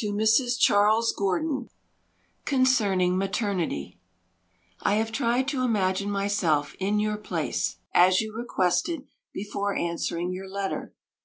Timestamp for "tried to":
5.12-5.62